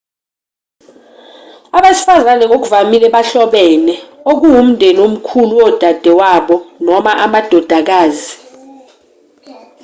[1.77, 3.93] abesifazane ngokuvamile bahlobene
[4.31, 8.31] okuwumndeni omkhulu wodadewabo noma amadodakazi